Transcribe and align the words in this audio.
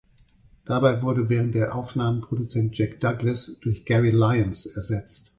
Dabei 0.65 1.03
wurde 1.03 1.29
während 1.29 1.53
der 1.53 1.75
Aufnahmen 1.75 2.21
Produzent 2.21 2.75
Jack 2.75 2.99
Douglas 3.01 3.59
durch 3.59 3.85
Gary 3.85 4.09
Lyons 4.09 4.65
ersetzt. 4.65 5.29